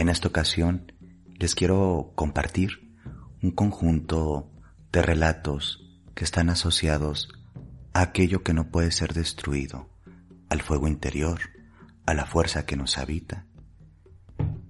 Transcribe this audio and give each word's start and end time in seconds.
En 0.00 0.08
esta 0.08 0.28
ocasión 0.28 0.92
les 1.38 1.54
quiero 1.54 2.12
compartir 2.14 2.90
un 3.42 3.50
conjunto 3.50 4.50
de 4.90 5.02
relatos 5.02 5.86
que 6.14 6.24
están 6.24 6.48
asociados 6.48 7.28
a 7.92 8.00
aquello 8.00 8.42
que 8.42 8.54
no 8.54 8.70
puede 8.70 8.92
ser 8.92 9.12
destruido, 9.12 9.90
al 10.48 10.62
fuego 10.62 10.88
interior, 10.88 11.38
a 12.06 12.14
la 12.14 12.24
fuerza 12.24 12.64
que 12.64 12.76
nos 12.76 12.96
habita. 12.96 13.44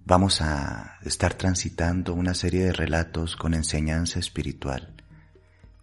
Vamos 0.04 0.42
a 0.42 0.98
estar 1.04 1.34
transitando 1.34 2.12
una 2.14 2.34
serie 2.34 2.64
de 2.64 2.72
relatos 2.72 3.36
con 3.36 3.54
enseñanza 3.54 4.18
espiritual, 4.18 4.96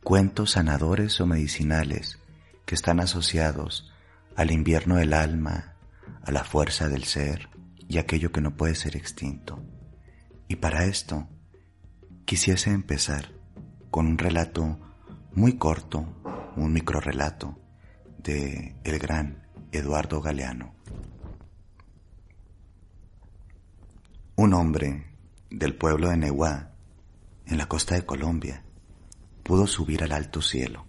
cuentos 0.04 0.52
sanadores 0.52 1.21
o 1.21 1.25
medicinales 1.25 2.20
que 2.66 2.76
están 2.76 2.99
asociados 2.99 3.93
al 4.35 4.52
invierno 4.52 4.98
del 4.98 5.13
alma, 5.13 5.77
a 6.21 6.34
la 6.34 6.43
fuerza 6.43 6.90
del 6.90 7.05
ser 7.05 7.48
y 7.88 7.98
aquello 7.98 8.32
que 8.32 8.41
no 8.41 8.55
puede 8.55 8.76
ser 8.76 8.96
extinto. 8.96 9.64
Y 10.48 10.58
para 10.58 10.86
esto 10.86 11.27
quisiese 12.26 12.72
empezar 12.72 13.32
con 13.90 14.08
un 14.08 14.18
relato 14.18 14.80
muy 15.34 15.58
corto, 15.58 16.05
un 16.55 16.73
microrelato 16.73 17.60
de 18.18 18.76
el 18.84 19.00
gran 19.00 19.48
Eduardo 19.72 20.22
Galeano. 20.22 20.73
Un 24.35 24.54
hombre 24.54 25.16
del 25.49 25.76
pueblo 25.76 26.10
de 26.10 26.18
Nehuá, 26.18 26.72
en 27.46 27.58
la 27.58 27.68
costa 27.68 27.96
de 27.96 28.05
Colombia, 28.05 28.63
pudo 29.44 29.66
subir 29.68 30.04
al 30.04 30.12
alto 30.12 30.41
cielo. 30.41 30.85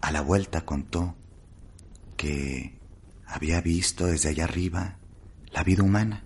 A 0.00 0.12
la 0.12 0.20
vuelta 0.20 0.64
contó 0.64 1.16
que 2.16 2.78
había 3.26 3.60
visto 3.60 4.06
desde 4.06 4.30
allá 4.30 4.44
arriba 4.44 4.98
la 5.52 5.62
vida 5.62 5.82
humana 5.82 6.24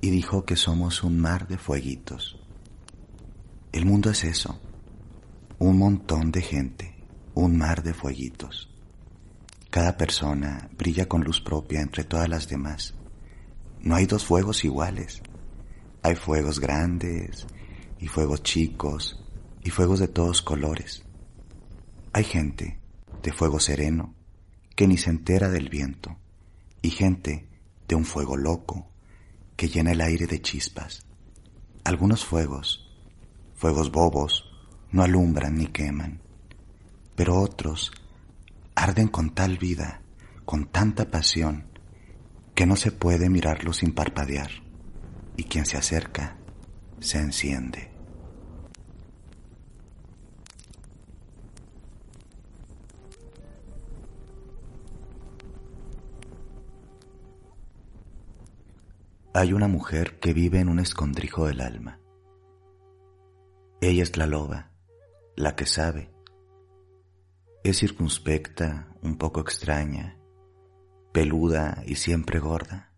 y 0.00 0.10
dijo 0.10 0.44
que 0.44 0.56
somos 0.56 1.02
un 1.02 1.18
mar 1.18 1.48
de 1.48 1.58
fueguitos. 1.58 2.40
El 3.72 3.84
mundo 3.84 4.10
es 4.10 4.24
eso, 4.24 4.60
un 5.58 5.78
montón 5.78 6.30
de 6.32 6.42
gente, 6.42 6.94
un 7.34 7.56
mar 7.56 7.82
de 7.82 7.94
fueguitos. 7.94 8.70
Cada 9.70 9.96
persona 9.96 10.70
brilla 10.76 11.06
con 11.06 11.22
luz 11.22 11.40
propia 11.40 11.80
entre 11.80 12.04
todas 12.04 12.28
las 12.28 12.48
demás 12.48 12.94
no 13.80 13.94
hay 13.94 14.06
dos 14.06 14.24
fuegos 14.24 14.64
iguales. 14.64 15.22
Hay 16.02 16.16
fuegos 16.16 16.60
grandes 16.60 17.46
y 17.98 18.08
fuegos 18.08 18.42
chicos 18.42 19.24
y 19.62 19.70
fuegos 19.70 20.00
de 20.00 20.08
todos 20.08 20.42
colores. 20.42 21.04
Hay 22.12 22.24
gente 22.24 22.80
de 23.22 23.32
fuego 23.32 23.60
sereno 23.60 24.14
que 24.74 24.86
ni 24.86 24.96
se 24.96 25.10
entera 25.10 25.48
del 25.48 25.68
viento 25.68 26.16
y 26.82 26.90
gente 26.90 27.47
de 27.88 27.94
un 27.94 28.04
fuego 28.04 28.36
loco 28.36 28.86
que 29.56 29.68
llena 29.68 29.92
el 29.92 30.00
aire 30.00 30.26
de 30.26 30.40
chispas. 30.40 31.04
Algunos 31.82 32.24
fuegos, 32.24 32.88
fuegos 33.56 33.90
bobos, 33.90 34.44
no 34.92 35.02
alumbran 35.02 35.56
ni 35.56 35.66
queman, 35.66 36.20
pero 37.16 37.40
otros 37.40 37.90
arden 38.74 39.08
con 39.08 39.34
tal 39.34 39.58
vida, 39.58 40.02
con 40.44 40.66
tanta 40.66 41.10
pasión, 41.10 41.66
que 42.54 42.66
no 42.66 42.76
se 42.76 42.92
puede 42.92 43.28
mirarlo 43.28 43.72
sin 43.72 43.92
parpadear, 43.92 44.50
y 45.36 45.44
quien 45.44 45.66
se 45.66 45.76
acerca 45.76 46.36
se 47.00 47.18
enciende. 47.18 47.87
Hay 59.40 59.52
una 59.52 59.68
mujer 59.68 60.18
que 60.18 60.32
vive 60.32 60.58
en 60.58 60.68
un 60.68 60.80
escondrijo 60.80 61.46
del 61.46 61.60
alma. 61.60 62.00
Ella 63.80 64.02
es 64.02 64.16
la 64.16 64.26
loba, 64.26 64.72
la 65.36 65.54
que 65.54 65.64
sabe. 65.64 66.10
Es 67.62 67.78
circunspecta, 67.78 68.88
un 69.00 69.16
poco 69.16 69.40
extraña, 69.40 70.18
peluda 71.12 71.84
y 71.86 71.94
siempre 71.94 72.40
gorda, 72.40 72.90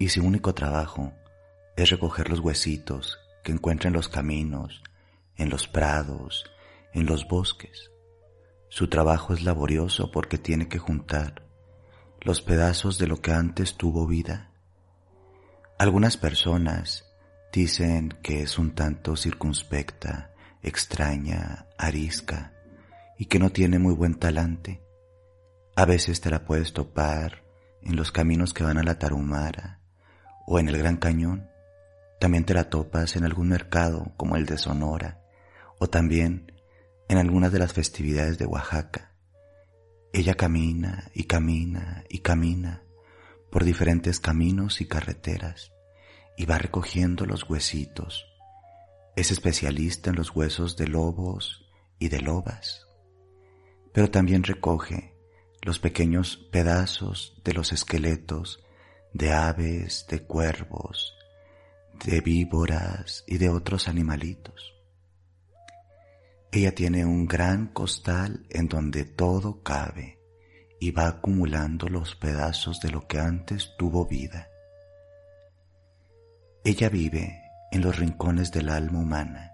y 0.00 0.08
su 0.08 0.26
único 0.26 0.52
trabajo 0.52 1.12
es 1.76 1.90
recoger 1.90 2.28
los 2.28 2.40
huesitos 2.40 3.16
que 3.44 3.52
encuentra 3.52 3.86
en 3.86 3.94
los 3.94 4.08
caminos, 4.08 4.82
en 5.36 5.48
los 5.48 5.68
prados, 5.68 6.50
en 6.92 7.06
los 7.06 7.28
bosques. 7.28 7.92
Su 8.68 8.88
trabajo 8.88 9.32
es 9.32 9.44
laborioso 9.44 10.10
porque 10.10 10.38
tiene 10.38 10.66
que 10.68 10.80
juntar 10.80 11.46
los 12.20 12.42
pedazos 12.42 12.98
de 12.98 13.06
lo 13.06 13.20
que 13.20 13.30
antes 13.30 13.76
tuvo 13.76 14.08
vida. 14.08 14.47
Algunas 15.78 16.16
personas 16.16 17.04
dicen 17.52 18.08
que 18.20 18.42
es 18.42 18.58
un 18.58 18.74
tanto 18.74 19.14
circunspecta, 19.14 20.32
extraña, 20.60 21.66
arisca 21.78 22.52
y 23.16 23.26
que 23.26 23.38
no 23.38 23.50
tiene 23.50 23.78
muy 23.78 23.94
buen 23.94 24.16
talante. 24.16 24.82
A 25.76 25.84
veces 25.84 26.20
te 26.20 26.30
la 26.30 26.44
puedes 26.44 26.72
topar 26.72 27.44
en 27.80 27.94
los 27.94 28.10
caminos 28.10 28.54
que 28.54 28.64
van 28.64 28.76
a 28.78 28.82
la 28.82 28.98
Tarumara 28.98 29.78
o 30.48 30.58
en 30.58 30.68
el 30.68 30.78
Gran 30.78 30.96
Cañón. 30.96 31.48
También 32.18 32.44
te 32.44 32.54
la 32.54 32.70
topas 32.70 33.14
en 33.14 33.22
algún 33.22 33.48
mercado 33.48 34.12
como 34.16 34.34
el 34.34 34.46
de 34.46 34.58
Sonora 34.58 35.22
o 35.78 35.88
también 35.88 36.50
en 37.08 37.18
algunas 37.18 37.52
de 37.52 37.60
las 37.60 37.72
festividades 37.72 38.36
de 38.36 38.46
Oaxaca. 38.46 39.12
Ella 40.12 40.34
camina 40.34 41.08
y 41.14 41.24
camina 41.24 42.02
y 42.08 42.18
camina 42.18 42.82
por 43.50 43.64
diferentes 43.64 44.20
caminos 44.20 44.80
y 44.80 44.86
carreteras 44.86 45.72
y 46.36 46.46
va 46.46 46.58
recogiendo 46.58 47.26
los 47.26 47.48
huesitos. 47.48 48.26
Es 49.16 49.30
especialista 49.30 50.10
en 50.10 50.16
los 50.16 50.34
huesos 50.34 50.76
de 50.76 50.86
lobos 50.86 51.68
y 51.98 52.08
de 52.08 52.20
lobas, 52.20 52.86
pero 53.92 54.10
también 54.10 54.44
recoge 54.44 55.14
los 55.62 55.80
pequeños 55.80 56.36
pedazos 56.52 57.40
de 57.44 57.52
los 57.52 57.72
esqueletos 57.72 58.62
de 59.12 59.32
aves, 59.32 60.06
de 60.08 60.22
cuervos, 60.22 61.14
de 62.04 62.20
víboras 62.20 63.24
y 63.26 63.38
de 63.38 63.48
otros 63.48 63.88
animalitos. 63.88 64.74
Ella 66.52 66.74
tiene 66.74 67.04
un 67.04 67.26
gran 67.26 67.66
costal 67.68 68.46
en 68.50 68.68
donde 68.68 69.04
todo 69.04 69.62
cabe 69.62 70.17
y 70.80 70.90
va 70.92 71.08
acumulando 71.08 71.88
los 71.88 72.14
pedazos 72.14 72.80
de 72.80 72.90
lo 72.90 73.06
que 73.06 73.18
antes 73.18 73.74
tuvo 73.76 74.06
vida. 74.06 74.48
Ella 76.64 76.88
vive 76.88 77.42
en 77.72 77.82
los 77.82 77.96
rincones 77.96 78.52
del 78.52 78.68
alma 78.68 79.00
humana 79.00 79.52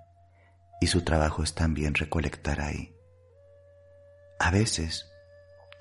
y 0.80 0.86
su 0.86 1.02
trabajo 1.02 1.42
es 1.42 1.54
también 1.54 1.94
recolectar 1.94 2.60
ahí. 2.60 2.94
A 4.38 4.50
veces 4.50 5.10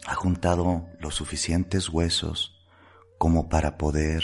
ha 0.06 0.16
juntado 0.16 0.88
los 1.00 1.16
suficientes 1.16 1.90
huesos 1.90 2.66
como 3.18 3.50
para 3.50 3.78
poder 3.78 4.24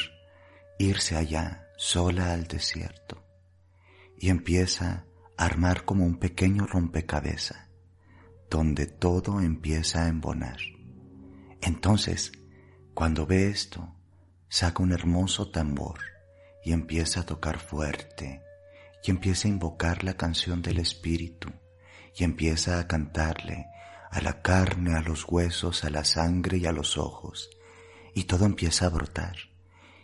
irse 0.78 1.16
allá 1.16 1.68
sola 1.78 2.34
al 2.34 2.47
desierto 2.47 3.24
y 4.18 4.30
empieza 4.30 5.06
a 5.38 5.46
armar 5.46 5.86
como 5.86 6.06
un 6.06 6.18
pequeño 6.18 6.66
rompecabezas 6.66 7.69
donde 8.50 8.88
todo 8.88 9.41
empieza 9.41 10.06
a 10.06 10.07
embonar. 10.07 10.57
Entonces, 11.61 12.31
cuando 12.93 13.25
ve 13.25 13.49
esto, 13.49 13.95
saca 14.47 14.83
un 14.83 14.91
hermoso 14.91 15.51
tambor 15.51 15.99
y 16.63 16.73
empieza 16.73 17.21
a 17.21 17.25
tocar 17.25 17.59
fuerte 17.59 18.41
y 19.03 19.11
empieza 19.11 19.47
a 19.47 19.51
invocar 19.51 20.03
la 20.03 20.15
canción 20.15 20.61
del 20.61 20.79
Espíritu 20.79 21.49
y 22.15 22.23
empieza 22.23 22.79
a 22.79 22.87
cantarle 22.87 23.67
a 24.11 24.21
la 24.21 24.41
carne, 24.41 24.95
a 24.95 25.01
los 25.01 25.25
huesos, 25.27 25.83
a 25.83 25.89
la 25.89 26.03
sangre 26.03 26.57
y 26.57 26.65
a 26.65 26.71
los 26.71 26.97
ojos, 26.97 27.50
y 28.15 28.23
todo 28.23 28.45
empieza 28.45 28.88
a 28.88 28.89
brotar. 28.89 29.35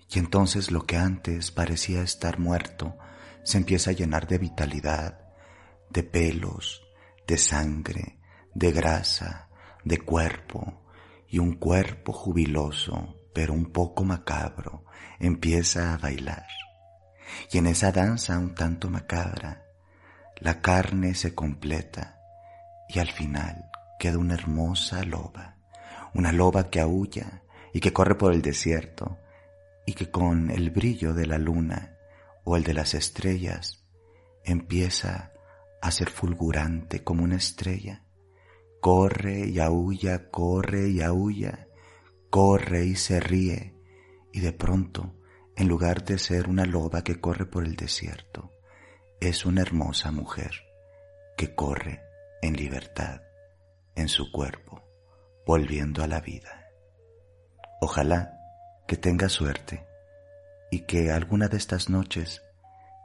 Y 0.09 0.19
entonces 0.19 0.71
lo 0.71 0.85
que 0.85 0.97
antes 0.97 1.51
parecía 1.51 2.03
estar 2.03 2.39
muerto 2.39 2.95
se 3.43 3.57
empieza 3.57 3.89
a 3.89 3.93
llenar 3.93 4.27
de 4.27 4.37
vitalidad, 4.37 5.19
de 5.89 6.03
pelos, 6.03 6.83
de 7.27 7.37
sangre, 7.37 8.19
de 8.53 8.71
grasa, 8.71 9.49
de 9.83 9.99
cuerpo, 9.99 10.84
y 11.35 11.39
un 11.39 11.55
cuerpo 11.55 12.13
jubiloso, 12.13 13.19
pero 13.33 13.53
un 13.53 13.73
poco 13.73 14.05
macabro, 14.05 14.85
empieza 15.19 15.93
a 15.93 15.97
bailar. 15.97 16.47
Y 17.51 17.57
en 17.57 17.67
esa 17.67 17.91
danza 17.91 18.39
un 18.39 18.55
tanto 18.55 18.89
macabra, 18.89 19.65
la 20.37 20.61
carne 20.61 21.13
se 21.13 21.35
completa 21.35 22.21
y 22.87 22.99
al 22.99 23.11
final 23.11 23.69
queda 23.99 24.17
una 24.17 24.35
hermosa 24.35 25.03
loba, 25.03 25.57
una 26.13 26.31
loba 26.31 26.69
que 26.69 26.79
aúlla 26.79 27.41
y 27.73 27.81
que 27.81 27.91
corre 27.91 28.15
por 28.15 28.31
el 28.31 28.41
desierto 28.41 29.19
y 29.85 29.91
que 29.91 30.09
con 30.09 30.49
el 30.49 30.69
brillo 30.69 31.13
de 31.13 31.25
la 31.25 31.37
luna 31.37 31.97
o 32.45 32.55
el 32.55 32.63
de 32.63 32.75
las 32.75 32.93
estrellas 32.93 33.83
empieza 34.45 35.33
a 35.81 35.91
ser 35.91 36.09
fulgurante 36.09 37.03
como 37.03 37.25
una 37.25 37.35
estrella. 37.35 38.04
Corre 38.85 39.47
y 39.47 39.57
aúlla, 39.57 40.29
corre 40.29 40.89
y 40.89 41.01
aúlla, 41.01 41.69
corre 42.29 42.85
y 42.85 42.95
se 42.95 43.19
ríe 43.19 43.73
y 44.31 44.41
de 44.41 44.53
pronto 44.53 45.15
en 45.55 45.67
lugar 45.67 46.05
de 46.05 46.19
ser 46.19 46.47
una 46.47 46.65
loba 46.65 47.03
que 47.03 47.19
corre 47.19 47.47
por 47.47 47.65
el 47.65 47.75
desierto, 47.75 48.51
es 49.19 49.43
una 49.43 49.63
hermosa 49.63 50.11
mujer 50.11 50.51
que 51.35 51.55
corre 51.55 52.03
en 52.43 52.57
libertad 52.57 53.21
en 53.95 54.07
su 54.07 54.31
cuerpo, 54.31 54.87
volviendo 55.47 56.03
a 56.03 56.07
la 56.07 56.21
vida. 56.21 56.69
Ojalá 57.81 58.37
que 58.87 58.97
tengas 58.97 59.31
suerte 59.31 59.83
y 60.69 60.81
que 60.81 61.09
alguna 61.09 61.47
de 61.47 61.57
estas 61.57 61.89
noches 61.89 62.43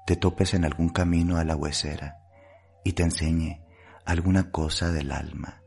te 0.06 0.16
topes 0.16 0.52
en 0.52 0.66
algún 0.66 0.90
camino 0.90 1.38
a 1.38 1.44
la 1.44 1.56
huesera 1.56 2.18
y 2.84 2.92
te 2.92 3.02
enseñe 3.02 3.64
alguna 4.04 4.50
cosa 4.50 4.90
del 4.90 5.10
alma, 5.12 5.59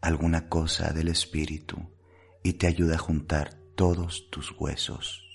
alguna 0.00 0.48
cosa 0.48 0.92
del 0.92 1.08
espíritu 1.08 1.78
y 2.42 2.54
te 2.54 2.66
ayude 2.66 2.94
a 2.94 2.98
juntar 2.98 3.54
todos 3.76 4.30
tus 4.30 4.52
huesos. 4.58 5.26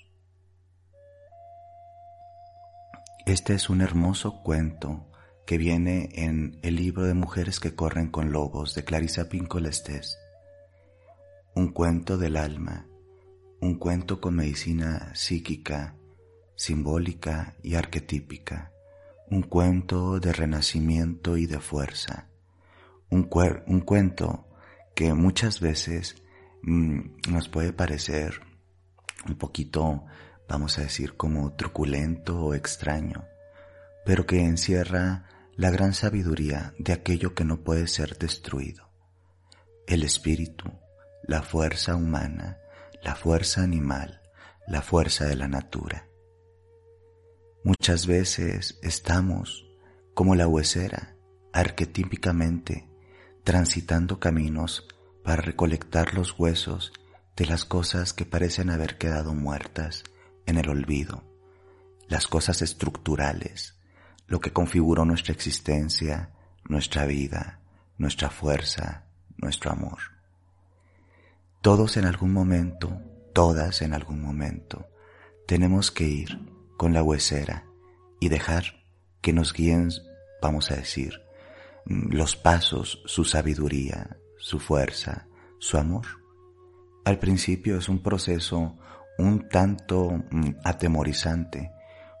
Este 3.26 3.54
es 3.54 3.70
un 3.70 3.80
hermoso 3.80 4.42
cuento 4.42 5.10
que 5.46 5.58
viene 5.58 6.10
en 6.12 6.58
el 6.62 6.76
libro 6.76 7.04
de 7.04 7.14
Mujeres 7.14 7.60
que 7.60 7.74
corren 7.74 8.10
con 8.10 8.32
lobos 8.32 8.74
de 8.74 8.84
Clarisa 8.84 9.28
Pinkola 9.28 9.70
Un 11.54 11.72
cuento 11.72 12.18
del 12.18 12.36
alma, 12.36 12.86
un 13.60 13.78
cuento 13.78 14.20
con 14.20 14.36
medicina 14.36 15.14
psíquica, 15.14 15.96
simbólica 16.56 17.56
y 17.62 17.74
arquetípica, 17.74 18.72
un 19.28 19.42
cuento 19.42 20.20
de 20.20 20.32
renacimiento 20.32 21.36
y 21.36 21.46
de 21.46 21.58
fuerza, 21.58 22.28
un, 23.10 23.28
un 23.66 23.80
cuento 23.80 24.45
que 24.96 25.14
muchas 25.14 25.60
veces 25.60 26.16
mm, 26.62 27.30
nos 27.30 27.48
puede 27.48 27.72
parecer 27.72 28.40
un 29.28 29.36
poquito 29.36 30.04
vamos 30.48 30.78
a 30.78 30.82
decir, 30.82 31.16
como 31.16 31.54
truculento 31.54 32.40
o 32.40 32.54
extraño, 32.54 33.26
pero 34.04 34.26
que 34.26 34.40
encierra 34.40 35.24
la 35.56 35.70
gran 35.70 35.94
sabiduría 35.94 36.74
de 36.78 36.92
aquello 36.92 37.34
que 37.34 37.44
no 37.44 37.62
puede 37.62 37.88
ser 37.88 38.18
destruido. 38.18 38.88
El 39.86 40.02
espíritu, 40.02 40.70
la 41.22 41.42
fuerza 41.42 41.96
humana, 41.96 42.58
la 43.02 43.14
fuerza 43.14 43.62
animal, 43.62 44.20
la 44.66 44.82
fuerza 44.82 45.26
de 45.26 45.36
la 45.36 45.48
natura. 45.48 46.08
Muchas 47.64 48.06
veces 48.06 48.78
estamos, 48.82 49.66
como 50.14 50.34
la 50.34 50.46
huesera, 50.46 51.16
arquetípicamente, 51.52 52.88
transitando 53.46 54.18
caminos 54.18 54.88
para 55.22 55.40
recolectar 55.40 56.14
los 56.14 56.36
huesos 56.36 56.92
de 57.36 57.46
las 57.46 57.64
cosas 57.64 58.12
que 58.12 58.24
parecen 58.24 58.70
haber 58.70 58.98
quedado 58.98 59.34
muertas 59.34 60.02
en 60.46 60.58
el 60.58 60.68
olvido, 60.68 61.22
las 62.08 62.26
cosas 62.26 62.60
estructurales, 62.60 63.78
lo 64.26 64.40
que 64.40 64.52
configuró 64.52 65.04
nuestra 65.04 65.32
existencia, 65.32 66.32
nuestra 66.64 67.06
vida, 67.06 67.60
nuestra 67.98 68.30
fuerza, 68.30 69.04
nuestro 69.36 69.70
amor. 69.70 69.98
Todos 71.60 71.96
en 71.98 72.06
algún 72.06 72.32
momento, 72.32 73.00
todas 73.32 73.80
en 73.80 73.94
algún 73.94 74.20
momento, 74.20 74.88
tenemos 75.46 75.92
que 75.92 76.02
ir 76.02 76.50
con 76.76 76.92
la 76.92 77.04
huesera 77.04 77.64
y 78.18 78.28
dejar 78.28 78.82
que 79.20 79.32
nos 79.32 79.52
guíen, 79.52 79.90
vamos 80.42 80.72
a 80.72 80.74
decir, 80.74 81.25
los 81.86 82.36
pasos, 82.36 83.02
su 83.06 83.24
sabiduría, 83.24 84.18
su 84.38 84.58
fuerza, 84.58 85.28
su 85.58 85.78
amor. 85.78 86.06
Al 87.04 87.18
principio 87.18 87.78
es 87.78 87.88
un 87.88 88.02
proceso 88.02 88.76
un 89.18 89.48
tanto 89.48 90.10
mm, 90.30 90.56
atemorizante, 90.64 91.72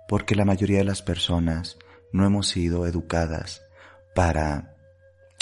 porque 0.08 0.34
la 0.34 0.44
mayoría 0.44 0.78
de 0.78 0.84
las 0.84 1.02
personas 1.02 1.78
no 2.12 2.24
hemos 2.24 2.48
sido 2.48 2.86
educadas 2.86 3.62
para 4.14 4.74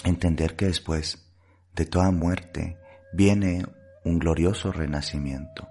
entender 0.04 0.56
que 0.56 0.66
después 0.66 1.30
de 1.74 1.86
toda 1.86 2.10
muerte 2.10 2.78
viene 3.12 3.64
un 4.04 4.18
glorioso 4.18 4.72
renacimiento. 4.72 5.68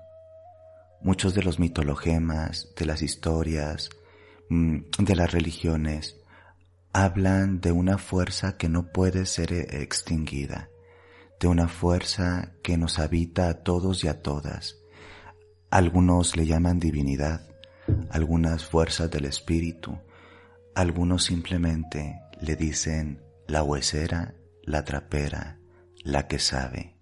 Muchos 1.02 1.34
de 1.34 1.44
los 1.44 1.60
mitologemas, 1.60 2.70
de 2.78 2.86
las 2.86 3.02
historias, 3.02 3.90
mm, 4.50 4.78
de 5.00 5.16
las 5.16 5.32
religiones, 5.32 6.23
hablan 6.94 7.60
de 7.60 7.72
una 7.72 7.98
fuerza 7.98 8.56
que 8.56 8.70
no 8.70 8.92
puede 8.92 9.26
ser 9.26 9.52
extinguida, 9.52 10.70
de 11.40 11.48
una 11.48 11.68
fuerza 11.68 12.54
que 12.62 12.78
nos 12.78 13.00
habita 13.00 13.50
a 13.50 13.64
todos 13.64 14.04
y 14.04 14.08
a 14.08 14.22
todas, 14.22 14.78
algunos 15.72 16.38
le 16.38 16.46
llaman 16.46 16.80
divinidad, 16.80 17.48
algunas 18.12 18.64
fuerzas 18.64 19.10
del 19.10 19.26
espíritu, 19.26 19.98
algunos 20.76 21.24
simplemente 21.24 22.20
le 22.40 22.56
dicen 22.56 23.24
la 23.48 23.64
huesera, 23.64 24.36
la 24.62 24.86
trapera, 24.86 25.58
la 26.04 26.28
que 26.28 26.38
sabe. 26.38 26.96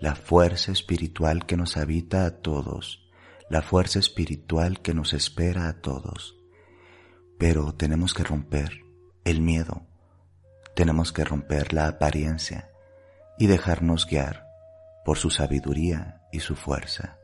La 0.00 0.14
fuerza 0.14 0.72
espiritual 0.72 1.44
que 1.44 1.58
nos 1.58 1.76
habita 1.76 2.24
a 2.24 2.38
todos, 2.38 3.06
la 3.50 3.60
fuerza 3.60 3.98
espiritual 3.98 4.80
que 4.80 4.94
nos 4.94 5.12
espera 5.12 5.68
a 5.68 5.80
todos. 5.82 6.38
Pero 7.38 7.74
tenemos 7.74 8.14
que 8.14 8.24
romper 8.24 8.83
el 9.24 9.40
miedo, 9.40 9.86
tenemos 10.74 11.12
que 11.12 11.24
romper 11.24 11.72
la 11.72 11.88
apariencia 11.88 12.70
y 13.38 13.46
dejarnos 13.46 14.06
guiar 14.06 14.46
por 15.04 15.18
su 15.18 15.30
sabiduría 15.30 16.22
y 16.32 16.40
su 16.40 16.56
fuerza. 16.56 17.18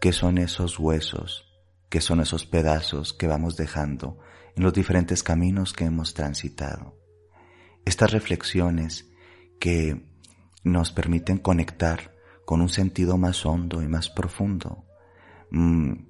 ¿Qué 0.00 0.12
son 0.12 0.38
esos 0.38 0.78
huesos? 0.78 1.46
¿Qué 1.88 2.00
son 2.00 2.20
esos 2.20 2.46
pedazos 2.46 3.12
que 3.12 3.26
vamos 3.26 3.56
dejando 3.56 4.18
en 4.56 4.62
los 4.62 4.72
diferentes 4.72 5.22
caminos 5.22 5.72
que 5.72 5.84
hemos 5.84 6.14
transitado? 6.14 6.96
Estas 7.84 8.12
reflexiones 8.12 9.10
que 9.58 10.06
nos 10.62 10.92
permiten 10.92 11.38
conectar 11.38 12.14
con 12.44 12.60
un 12.60 12.68
sentido 12.68 13.16
más 13.18 13.44
hondo 13.44 13.82
y 13.82 13.88
más 13.88 14.10
profundo. 14.10 14.84
Mm, 15.50 16.09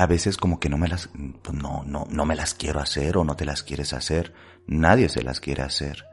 a 0.00 0.06
veces 0.06 0.38
como 0.38 0.58
que 0.58 0.70
no 0.70 0.78
me 0.78 0.88
las, 0.88 1.10
pues 1.42 1.54
no, 1.54 1.84
no, 1.84 2.06
no 2.08 2.24
me 2.24 2.34
las 2.34 2.54
quiero 2.54 2.80
hacer 2.80 3.18
o 3.18 3.24
no 3.24 3.36
te 3.36 3.44
las 3.44 3.62
quieres 3.62 3.92
hacer. 3.92 4.32
Nadie 4.66 5.10
se 5.10 5.20
las 5.20 5.40
quiere 5.40 5.62
hacer. 5.62 6.06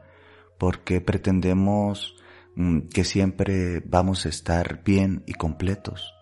Porque 0.58 1.00
pretendemos 1.00 2.14
mm, 2.54 2.88
que 2.88 3.04
siempre 3.04 3.80
vamos 3.80 4.26
a 4.26 4.28
estar 4.28 4.84
bien 4.84 5.22
y 5.24 5.32
completos. 5.32 6.12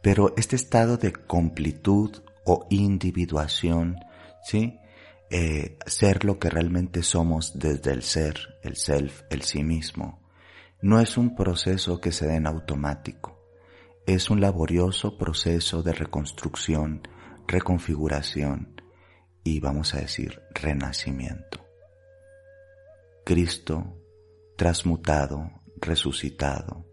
Pero 0.00 0.32
este 0.38 0.56
estado 0.56 0.96
de 0.96 1.12
completud 1.12 2.22
o 2.46 2.66
individuación, 2.70 3.96
¿sí? 4.42 4.80
Eh, 5.28 5.76
ser 5.84 6.24
lo 6.24 6.38
que 6.38 6.48
realmente 6.48 7.02
somos 7.02 7.58
desde 7.58 7.92
el 7.92 8.02
ser, 8.02 8.56
el 8.62 8.76
self, 8.76 9.24
el 9.28 9.42
sí 9.42 9.62
mismo, 9.62 10.22
no 10.80 11.00
es 11.00 11.18
un 11.18 11.34
proceso 11.34 12.00
que 12.00 12.12
se 12.12 12.28
dé 12.28 12.36
en 12.36 12.46
automático, 12.46 13.33
es 14.06 14.28
un 14.28 14.40
laborioso 14.40 15.16
proceso 15.16 15.82
de 15.82 15.92
reconstrucción, 15.92 17.08
reconfiguración 17.46 18.82
y 19.42 19.60
vamos 19.60 19.94
a 19.94 20.00
decir 20.00 20.42
renacimiento. 20.54 21.64
Cristo 23.24 23.96
transmutado, 24.56 25.50
resucitado, 25.76 26.84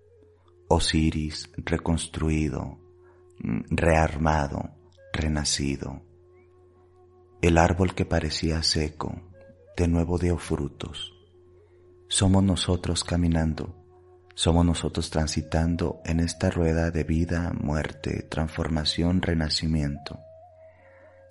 Osiris 0.70 1.52
reconstruido, 1.58 2.80
rearmado, 3.70 4.70
renacido. 5.12 6.02
El 7.42 7.58
árbol 7.58 7.94
que 7.94 8.06
parecía 8.06 8.64
seco, 8.64 9.22
de 9.76 9.88
nuevo 9.90 10.18
dio 10.18 10.38
frutos. 10.38 11.14
Somos 12.08 12.44
nosotros 12.44 13.04
caminando, 13.04 13.81
somos 14.36 14.66
nosotros 14.66 15.10
transitando 15.10 16.02
en 16.06 16.20
esta 16.20 16.50
rueda 16.50 16.92
de 16.92 17.04
vida, 17.04 17.52
muerte, 17.54 18.24
transformación, 18.24 19.22
renacimiento. 19.22 20.20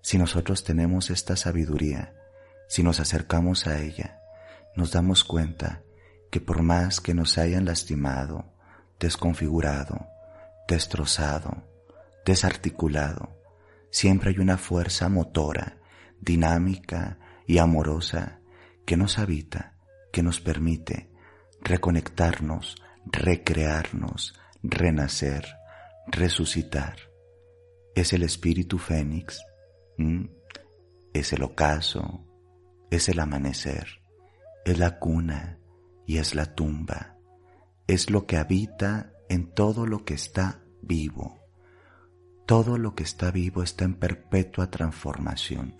Si 0.02 0.18
nosotros 0.18 0.64
tenemos 0.64 1.10
esta 1.10 1.36
sabiduría, 1.36 2.14
si 2.68 2.82
nos 2.82 3.00
acercamos 3.00 3.66
a 3.66 3.80
ella, 3.80 4.20
nos 4.76 4.92
damos 4.92 5.24
cuenta 5.24 5.82
que 6.30 6.40
por 6.40 6.62
más 6.62 7.00
que 7.00 7.14
nos 7.14 7.38
hayan 7.38 7.64
lastimado, 7.64 8.52
desconfigurado, 8.98 10.06
destrozado, 10.68 11.64
desarticulado, 12.24 13.36
siempre 13.90 14.30
hay 14.30 14.38
una 14.38 14.56
fuerza 14.56 15.08
motora, 15.08 15.78
dinámica 16.20 17.18
y 17.46 17.58
amorosa 17.58 18.40
que 18.86 18.96
nos 18.96 19.18
habita, 19.18 19.74
que 20.12 20.22
nos 20.22 20.40
permite 20.40 21.10
reconectarnos, 21.62 22.76
recrearnos, 23.12 24.38
renacer, 24.62 25.46
resucitar. 26.06 26.96
Es 27.94 28.12
el 28.12 28.22
espíritu 28.22 28.78
fénix, 28.78 29.40
es 31.12 31.32
el 31.32 31.42
ocaso, 31.42 32.26
es 32.90 33.08
el 33.08 33.20
amanecer, 33.20 34.02
es 34.64 34.78
la 34.78 34.98
cuna 34.98 35.58
y 36.06 36.18
es 36.18 36.34
la 36.34 36.54
tumba, 36.54 37.16
es 37.86 38.10
lo 38.10 38.26
que 38.26 38.36
habita 38.36 39.12
en 39.28 39.52
todo 39.52 39.86
lo 39.86 40.04
que 40.04 40.14
está 40.14 40.62
vivo 40.82 41.40
Todo 42.46 42.78
lo 42.78 42.96
que 42.96 43.04
está 43.04 43.30
vivo 43.30 43.62
está 43.62 43.84
en 43.84 43.94
perpetua 43.94 44.70
transformación. 44.70 45.76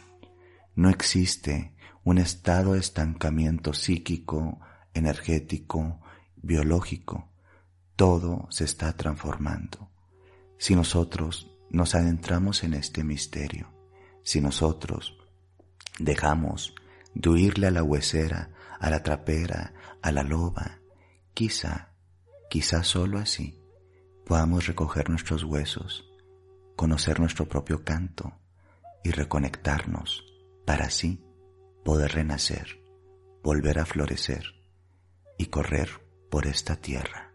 No 0.76 0.88
existe 0.88 1.74
un 2.04 2.18
estado 2.18 2.74
de 2.74 2.78
estancamiento 2.78 3.72
psíquico, 3.72 4.60
energético, 4.94 6.00
biológico. 6.42 7.28
Todo 7.96 8.46
se 8.50 8.64
está 8.64 8.96
transformando. 8.96 9.90
Si 10.58 10.74
nosotros 10.74 11.50
nos 11.70 11.94
adentramos 11.94 12.64
en 12.64 12.74
este 12.74 13.04
misterio, 13.04 13.72
si 14.22 14.40
nosotros 14.40 15.16
dejamos 15.98 16.74
de 17.14 17.30
huirle 17.30 17.68
a 17.68 17.70
la 17.70 17.82
huesera, 17.82 18.50
a 18.78 18.90
la 18.90 19.02
trapera, 19.02 19.74
a 20.02 20.12
la 20.12 20.22
loba, 20.22 20.80
quizá, 21.34 21.92
quizá 22.48 22.82
solo 22.84 23.18
así 23.18 23.60
podamos 24.24 24.66
recoger 24.66 25.10
nuestros 25.10 25.44
huesos, 25.44 26.04
conocer 26.76 27.18
nuestro 27.18 27.48
propio 27.48 27.84
canto 27.84 28.32
y 29.02 29.10
reconectarnos 29.10 30.24
para 30.64 30.86
así 30.86 31.24
poder 31.84 32.12
renacer, 32.12 32.80
volver 33.42 33.78
a 33.80 33.86
florecer 33.86 34.44
y 35.36 35.46
correr 35.46 36.09
por 36.30 36.46
esta 36.46 36.76
tierra. 36.76 37.29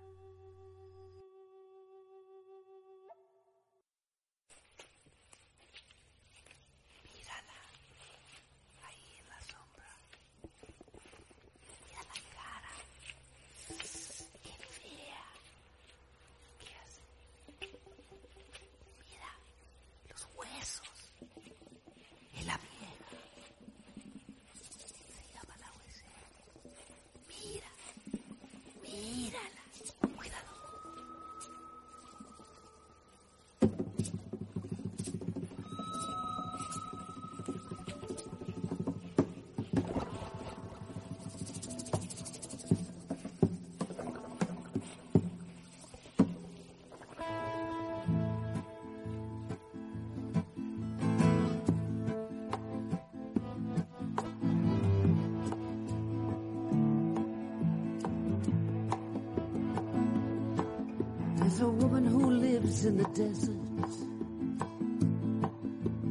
Woman 61.75 62.05
who 62.05 62.31
lives 62.31 62.85
in 62.85 62.97
the 62.97 63.03
desert. 63.05 63.55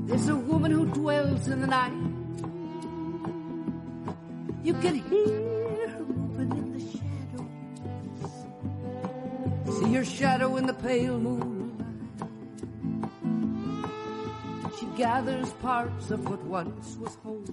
There's 0.07 0.29
a 0.29 0.37
woman 0.37 0.71
who 0.71 0.87
dwells 0.87 1.49
in 1.49 1.61
the 1.61 1.67
night. 1.67 1.93
You 4.63 4.75
can 4.75 4.97
hear 5.11 5.89
her 5.89 6.05
moving 6.05 6.53
in 6.59 6.73
the 6.73 6.81
shadows. 6.97 8.35
See 9.79 9.95
her 9.95 10.05
shadow 10.05 10.57
in 10.57 10.67
the 10.67 10.75
pale 10.75 11.19
moonlight. 11.19 11.89
She 14.79 14.87
gathers 14.97 15.51
parts 15.63 16.11
of 16.11 16.29
what 16.29 16.43
once 16.45 16.97
was 16.97 17.15
whole. 17.23 17.45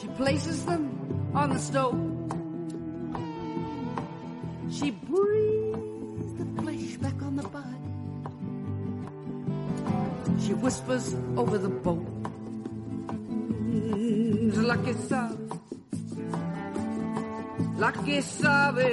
She 0.00 0.08
places 0.08 0.64
them 0.66 1.30
on 1.34 1.50
the 1.50 1.58
stove. 1.58 2.12
She 4.70 4.90
breathes 4.90 5.35
whispers 10.66 11.14
over 11.36 11.58
the 11.58 11.68
bones. 11.68 12.26
La 14.56 14.76
que 14.78 14.94
sabe, 14.94 15.38
la 17.78 17.92
que 17.92 18.20
sabe, 18.20 18.90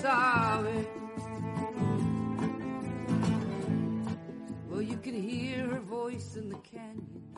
sabe. 0.00 0.86
Well, 4.70 4.80
you 4.80 4.96
can 4.96 5.14
hear 5.14 5.66
her 5.66 5.80
voice 5.80 6.36
in 6.36 6.48
the 6.48 6.60
canyon. 6.72 7.37